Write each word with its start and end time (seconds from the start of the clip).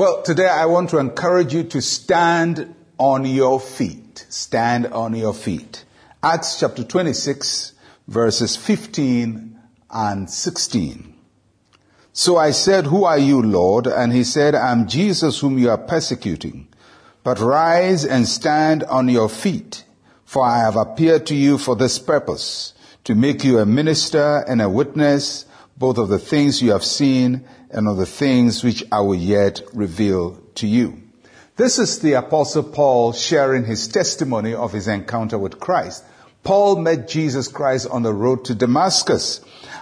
Well, 0.00 0.22
today 0.22 0.48
I 0.48 0.64
want 0.64 0.88
to 0.90 0.98
encourage 0.98 1.52
you 1.52 1.62
to 1.64 1.82
stand 1.82 2.74
on 2.96 3.26
your 3.26 3.60
feet. 3.60 4.24
Stand 4.30 4.86
on 4.86 5.14
your 5.14 5.34
feet. 5.34 5.84
Acts 6.22 6.58
chapter 6.58 6.84
26 6.84 7.74
verses 8.08 8.56
15 8.56 9.60
and 9.90 10.30
16. 10.30 11.14
So 12.14 12.38
I 12.38 12.52
said, 12.52 12.86
who 12.86 13.04
are 13.04 13.18
you, 13.18 13.42
Lord? 13.42 13.86
And 13.86 14.10
he 14.14 14.24
said, 14.24 14.54
I'm 14.54 14.88
Jesus 14.88 15.40
whom 15.40 15.58
you 15.58 15.68
are 15.68 15.76
persecuting. 15.76 16.68
But 17.22 17.38
rise 17.38 18.06
and 18.06 18.26
stand 18.26 18.84
on 18.84 19.06
your 19.10 19.28
feet, 19.28 19.84
for 20.24 20.42
I 20.42 20.60
have 20.60 20.76
appeared 20.76 21.26
to 21.26 21.34
you 21.34 21.58
for 21.58 21.76
this 21.76 21.98
purpose, 21.98 22.72
to 23.04 23.14
make 23.14 23.44
you 23.44 23.58
a 23.58 23.66
minister 23.66 24.46
and 24.48 24.62
a 24.62 24.70
witness 24.70 25.44
both 25.80 25.96
of 25.96 26.10
the 26.10 26.18
things 26.18 26.60
you 26.60 26.72
have 26.72 26.84
seen 26.84 27.42
and 27.70 27.88
of 27.88 27.96
the 27.96 28.04
things 28.04 28.62
which 28.62 28.84
I 28.92 29.00
will 29.00 29.14
yet 29.14 29.62
reveal 29.72 30.38
to 30.56 30.66
you. 30.66 31.02
This 31.56 31.78
is 31.78 32.00
the 32.00 32.12
apostle 32.12 32.64
Paul 32.64 33.14
sharing 33.14 33.64
his 33.64 33.88
testimony 33.88 34.52
of 34.52 34.72
his 34.72 34.88
encounter 34.88 35.38
with 35.38 35.58
Christ. 35.58 36.04
Paul 36.42 36.76
met 36.76 37.08
Jesus 37.08 37.48
Christ 37.48 37.88
on 37.90 38.02
the 38.02 38.12
road 38.12 38.44
to 38.44 38.54
Damascus. 38.54 39.40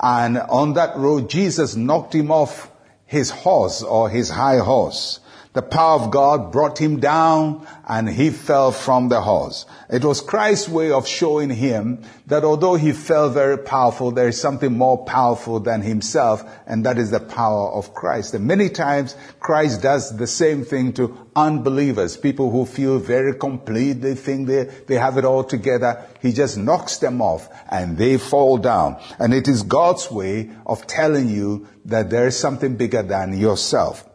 And 0.00 0.38
on 0.38 0.74
that 0.74 0.96
road, 0.96 1.28
Jesus 1.28 1.74
knocked 1.74 2.14
him 2.14 2.30
off 2.30 2.70
his 3.04 3.30
horse 3.30 3.82
or 3.82 4.08
his 4.08 4.30
high 4.30 4.58
horse. 4.58 5.18
The 5.52 5.62
power 5.62 6.00
of 6.00 6.12
God 6.12 6.52
brought 6.52 6.78
him 6.78 7.00
down 7.00 7.66
and 7.88 8.08
he 8.08 8.30
fell 8.30 8.70
from 8.70 9.08
the 9.08 9.20
horse. 9.20 9.66
It 9.88 10.04
was 10.04 10.20
Christ's 10.20 10.68
way 10.68 10.92
of 10.92 11.08
showing 11.08 11.50
him 11.50 12.04
that 12.28 12.44
although 12.44 12.76
he 12.76 12.92
felt 12.92 13.34
very 13.34 13.58
powerful, 13.58 14.12
there 14.12 14.28
is 14.28 14.40
something 14.40 14.72
more 14.72 15.04
powerful 15.04 15.58
than 15.58 15.82
himself, 15.82 16.44
and 16.68 16.86
that 16.86 16.98
is 16.98 17.10
the 17.10 17.18
power 17.18 17.68
of 17.72 17.94
Christ. 17.94 18.32
And 18.34 18.46
many 18.46 18.68
times 18.68 19.16
Christ 19.40 19.82
does 19.82 20.16
the 20.16 20.28
same 20.28 20.64
thing 20.64 20.92
to 20.92 21.18
unbelievers, 21.34 22.16
people 22.16 22.52
who 22.52 22.64
feel 22.64 23.00
very 23.00 23.34
complete, 23.34 23.94
they 23.94 24.14
think 24.14 24.46
they, 24.46 24.64
they 24.86 24.94
have 24.94 25.18
it 25.18 25.24
all 25.24 25.42
together. 25.42 26.06
He 26.22 26.32
just 26.32 26.58
knocks 26.58 26.98
them 26.98 27.20
off 27.20 27.48
and 27.68 27.98
they 27.98 28.18
fall 28.18 28.58
down. 28.58 29.02
And 29.18 29.34
it 29.34 29.48
is 29.48 29.64
God's 29.64 30.12
way 30.12 30.50
of 30.64 30.86
telling 30.86 31.28
you 31.28 31.66
that 31.86 32.08
there 32.08 32.28
is 32.28 32.38
something 32.38 32.76
bigger 32.76 33.02
than 33.02 33.36
yourself. 33.36 34.06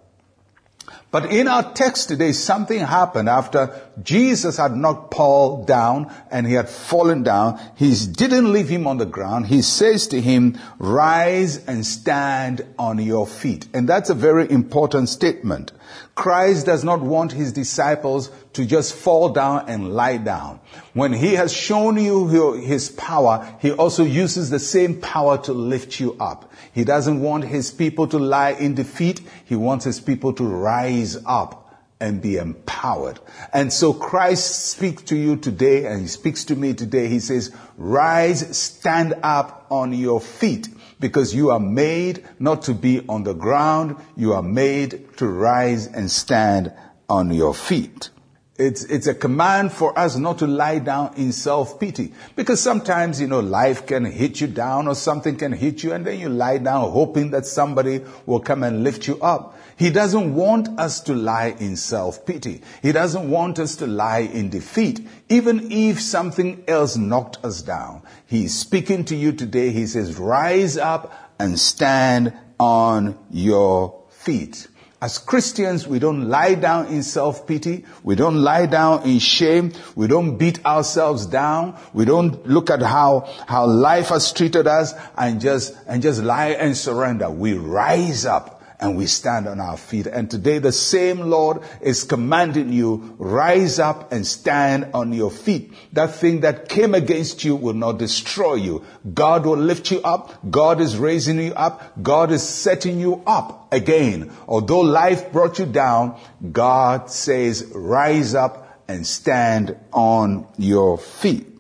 But 1.15 1.31
in 1.31 1.47
our 1.47 1.71
text 1.71 2.09
today, 2.09 2.33
something 2.33 2.77
happened 2.77 3.29
after 3.29 3.73
Jesus 4.03 4.57
had 4.57 4.75
knocked 4.75 5.11
Paul 5.11 5.63
down 5.63 6.13
and 6.29 6.45
he 6.45 6.55
had 6.55 6.67
fallen 6.67 7.23
down. 7.23 7.57
He 7.77 7.95
didn't 7.95 8.51
leave 8.51 8.67
him 8.67 8.85
on 8.85 8.97
the 8.97 9.05
ground. 9.05 9.47
He 9.47 9.61
says 9.61 10.07
to 10.07 10.19
him, 10.19 10.59
rise 10.77 11.65
and 11.67 11.85
stand 11.85 12.65
on 12.77 12.99
your 12.99 13.25
feet. 13.25 13.65
And 13.73 13.87
that's 13.87 14.09
a 14.09 14.13
very 14.13 14.51
important 14.51 15.07
statement. 15.07 15.71
Christ 16.15 16.65
does 16.65 16.83
not 16.83 16.99
want 17.01 17.31
his 17.31 17.53
disciples 17.53 18.29
to 18.53 18.65
just 18.65 18.93
fall 18.93 19.29
down 19.29 19.69
and 19.69 19.93
lie 19.93 20.17
down. 20.17 20.59
When 20.93 21.13
he 21.13 21.33
has 21.35 21.53
shown 21.53 21.97
you 21.97 22.53
his 22.53 22.89
power, 22.89 23.55
he 23.61 23.71
also 23.71 24.03
uses 24.03 24.49
the 24.49 24.59
same 24.59 24.99
power 24.99 25.37
to 25.39 25.53
lift 25.53 25.99
you 25.99 26.15
up. 26.19 26.51
He 26.73 26.83
doesn't 26.85 27.21
want 27.21 27.43
his 27.43 27.69
people 27.71 28.07
to 28.07 28.17
lie 28.17 28.51
in 28.51 28.75
defeat. 28.75 29.21
He 29.45 29.55
wants 29.55 29.85
his 29.85 29.99
people 29.99 30.33
to 30.33 30.43
rise 30.43 31.04
up 31.25 31.65
and 31.99 32.21
be 32.21 32.37
empowered. 32.37 33.19
And 33.53 33.71
so 33.71 33.93
Christ 33.93 34.67
speaks 34.71 35.03
to 35.03 35.15
you 35.15 35.37
today 35.37 35.85
and 35.85 36.01
he 36.01 36.07
speaks 36.07 36.45
to 36.45 36.55
me 36.55 36.73
today. 36.73 37.07
He 37.07 37.19
says, 37.19 37.55
rise, 37.77 38.57
stand 38.57 39.13
up 39.23 39.67
on 39.69 39.93
your 39.93 40.19
feet 40.19 40.67
because 40.99 41.33
you 41.33 41.51
are 41.51 41.59
made 41.59 42.27
not 42.39 42.63
to 42.63 42.73
be 42.73 43.01
on 43.07 43.23
the 43.23 43.33
ground. 43.33 43.97
You 44.15 44.33
are 44.33 44.43
made 44.43 45.17
to 45.17 45.27
rise 45.27 45.87
and 45.87 46.09
stand 46.09 46.73
on 47.09 47.31
your 47.31 47.53
feet. 47.53 48.09
It's, 48.57 48.85
it's 48.85 49.07
a 49.07 49.13
command 49.13 49.73
for 49.73 49.97
us 49.99 50.15
not 50.15 50.37
to 50.37 50.47
lie 50.47 50.79
down 50.79 51.13
in 51.17 51.33
self-pity. 51.33 52.13
Because 52.37 52.61
sometimes, 52.61 53.19
you 53.19 53.27
know, 53.27 53.41
life 53.41 53.85
can 53.85 54.05
hit 54.05 54.39
you 54.39 54.47
down 54.47 54.87
or 54.87 54.95
something 54.95 55.35
can 55.35 55.51
hit 55.51 55.83
you 55.83 55.91
and 55.91 56.05
then 56.05 56.19
you 56.19 56.29
lie 56.29 56.59
down 56.59 56.89
hoping 56.89 57.31
that 57.31 57.45
somebody 57.45 58.01
will 58.25 58.39
come 58.39 58.63
and 58.63 58.81
lift 58.81 59.07
you 59.07 59.19
up. 59.19 59.59
He 59.75 59.89
doesn't 59.89 60.33
want 60.33 60.79
us 60.79 61.01
to 61.01 61.13
lie 61.13 61.53
in 61.59 61.75
self-pity. 61.75 62.61
He 62.81 62.93
doesn't 62.93 63.29
want 63.29 63.59
us 63.59 63.75
to 63.77 63.87
lie 63.87 64.19
in 64.19 64.49
defeat. 64.49 65.05
Even 65.27 65.69
if 65.69 65.99
something 65.99 66.63
else 66.65 66.95
knocked 66.95 67.43
us 67.43 67.61
down. 67.61 68.03
He's 68.25 68.57
speaking 68.57 69.03
to 69.05 69.17
you 69.17 69.33
today. 69.33 69.71
He 69.71 69.85
says, 69.85 70.17
rise 70.17 70.77
up 70.77 71.13
and 71.39 71.59
stand 71.59 72.33
on 72.57 73.17
your 73.31 74.01
feet. 74.11 74.69
As 75.01 75.17
Christians, 75.17 75.87
we 75.87 75.99
don't 75.99 76.29
lie 76.29 76.55
down 76.55 76.87
in 76.87 77.03
self-pity. 77.03 77.85
We 78.03 78.15
don't 78.15 78.37
lie 78.41 78.65
down 78.65 79.03
in 79.03 79.19
shame. 79.19 79.73
We 79.95 80.07
don't 80.07 80.37
beat 80.37 80.65
ourselves 80.65 81.25
down. 81.25 81.77
We 81.93 82.05
don't 82.05 82.47
look 82.47 82.69
at 82.69 82.81
how, 82.81 83.29
how 83.45 83.67
life 83.67 84.07
has 84.09 84.31
treated 84.31 84.67
us 84.67 84.93
and 85.17 85.41
just, 85.41 85.75
and 85.85 86.01
just 86.01 86.23
lie 86.23 86.51
and 86.51 86.75
surrender. 86.77 87.29
We 87.29 87.53
rise 87.53 88.25
up 88.25 88.54
and 88.79 88.97
we 88.97 89.05
stand 89.05 89.47
on 89.47 89.59
our 89.59 89.77
feet. 89.77 90.07
And 90.07 90.29
today 90.29 90.59
the 90.59 90.71
same 90.71 91.19
Lord 91.19 91.61
is 91.81 92.03
commanding 92.03 92.71
you, 92.71 93.15
rise 93.17 93.79
up 93.79 94.11
and 94.11 94.25
stand 94.25 94.91
on 94.93 95.13
your 95.13 95.31
feet. 95.31 95.73
That 95.93 96.15
thing 96.15 96.41
that 96.41 96.69
came 96.69 96.93
against 96.93 97.43
you 97.43 97.55
will 97.55 97.73
not 97.73 97.97
destroy 97.97 98.55
you. 98.55 98.83
God 99.13 99.45
will 99.45 99.57
lift 99.57 99.91
you 99.91 100.01
up. 100.01 100.49
God 100.49 100.81
is 100.81 100.97
raising 100.97 101.39
you 101.39 101.53
up. 101.53 102.01
God 102.01 102.31
is 102.31 102.43
setting 102.43 102.99
you 102.99 103.23
up 103.25 103.73
again. 103.73 104.31
Although 104.47 104.81
life 104.81 105.31
brought 105.31 105.59
you 105.59 105.65
down, 105.65 106.19
God 106.51 107.09
says, 107.09 107.71
rise 107.73 108.35
up 108.35 108.83
and 108.87 109.05
stand 109.05 109.77
on 109.91 110.47
your 110.57 110.97
feet. 110.97 111.54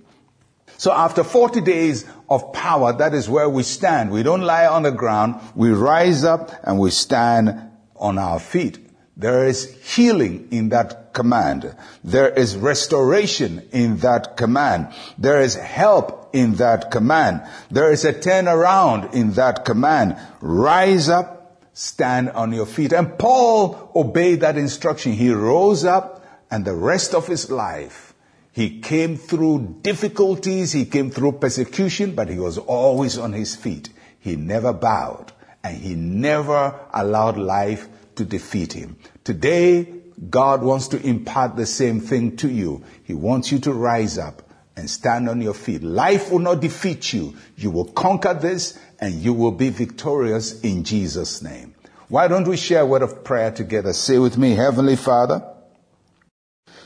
So 0.77 0.91
after 0.91 1.23
40 1.23 1.61
days 1.61 2.05
of 2.29 2.53
power, 2.53 2.93
that 2.93 3.13
is 3.13 3.29
where 3.29 3.49
we 3.49 3.63
stand. 3.63 4.11
We 4.11 4.23
don't 4.23 4.41
lie 4.41 4.67
on 4.67 4.83
the 4.83 4.91
ground. 4.91 5.35
We 5.55 5.69
rise 5.69 6.23
up 6.23 6.51
and 6.63 6.79
we 6.79 6.91
stand 6.91 7.71
on 7.95 8.17
our 8.17 8.39
feet. 8.39 8.79
There 9.17 9.47
is 9.47 9.73
healing 9.95 10.49
in 10.51 10.69
that 10.69 11.13
command. 11.13 11.73
There 12.03 12.27
is 12.27 12.57
restoration 12.57 13.63
in 13.71 13.97
that 13.99 14.35
command. 14.35 14.89
There 15.17 15.39
is 15.39 15.55
help 15.55 16.31
in 16.33 16.55
that 16.55 16.91
command. 16.91 17.43
There 17.71 17.91
is 17.91 18.03
a 18.03 18.13
turnaround 18.13 19.13
in 19.13 19.31
that 19.33 19.63
command. 19.63 20.17
Rise 20.41 21.07
up, 21.07 21.63
stand 21.73 22.31
on 22.31 22.51
your 22.51 22.65
feet. 22.65 22.91
And 22.91 23.17
Paul 23.17 23.91
obeyed 23.95 24.41
that 24.41 24.57
instruction. 24.57 25.13
He 25.13 25.31
rose 25.31 25.85
up 25.85 26.25
and 26.51 26.65
the 26.65 26.75
rest 26.75 27.15
of 27.15 27.27
his 27.27 27.49
life 27.49 28.14
he 28.55 28.79
came 28.79 29.17
through 29.17 29.79
difficulties, 29.81 30.71
he 30.71 30.85
came 30.85 31.11
through 31.11 31.33
persecution, 31.33 32.15
but 32.15 32.29
he 32.29 32.39
was 32.39 32.57
always 32.57 33.17
on 33.17 33.33
his 33.33 33.53
feet. 33.53 33.89
He 34.21 34.37
never 34.37 34.71
bowed 34.71 35.33
and 35.61 35.75
he 35.75 35.95
never 35.95 36.73
allowed 36.93 37.37
life 37.37 37.89
to 38.15 38.23
defeat 38.23 38.71
him. 38.71 38.95
Today, 39.25 39.83
God 40.29 40.63
wants 40.63 40.87
to 40.89 41.05
impart 41.05 41.57
the 41.57 41.65
same 41.65 41.99
thing 41.99 42.37
to 42.37 42.49
you. 42.49 42.85
He 43.03 43.13
wants 43.13 43.51
you 43.51 43.59
to 43.59 43.73
rise 43.73 44.17
up 44.17 44.41
and 44.77 44.89
stand 44.89 45.27
on 45.27 45.41
your 45.41 45.53
feet. 45.53 45.83
Life 45.83 46.31
will 46.31 46.39
not 46.39 46.61
defeat 46.61 47.11
you. 47.11 47.35
You 47.57 47.71
will 47.71 47.91
conquer 47.91 48.33
this 48.33 48.79
and 49.01 49.15
you 49.15 49.33
will 49.33 49.51
be 49.51 49.67
victorious 49.67 50.61
in 50.61 50.85
Jesus' 50.85 51.41
name. 51.41 51.75
Why 52.07 52.29
don't 52.29 52.47
we 52.47 52.55
share 52.55 52.83
a 52.83 52.85
word 52.85 53.01
of 53.01 53.25
prayer 53.25 53.51
together? 53.51 53.91
Say 53.91 54.17
with 54.17 54.37
me, 54.37 54.55
Heavenly 54.55 54.95
Father, 54.95 55.54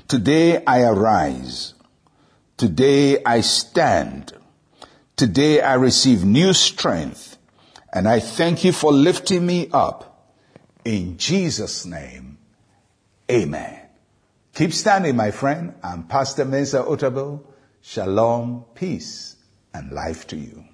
Today 0.09 0.65
I 0.65 0.81
arise. 0.81 1.75
Today 2.57 3.23
I 3.23 3.41
stand. 3.41 4.33
Today 5.15 5.61
I 5.61 5.75
receive 5.75 6.25
new 6.25 6.51
strength. 6.53 7.37
And 7.93 8.07
I 8.07 8.19
thank 8.19 8.63
you 8.63 8.71
for 8.71 8.91
lifting 8.91 9.45
me 9.45 9.69
up. 9.71 10.33
In 10.83 11.19
Jesus' 11.19 11.85
name, 11.85 12.39
amen. 13.29 13.81
Keep 14.55 14.73
standing, 14.73 15.15
my 15.15 15.29
friend. 15.29 15.75
I'm 15.83 16.07
Pastor 16.07 16.43
Mensa 16.43 16.81
Otabil. 16.81 17.43
Shalom, 17.81 18.65
peace, 18.73 19.35
and 19.75 19.91
life 19.91 20.25
to 20.27 20.37
you. 20.37 20.65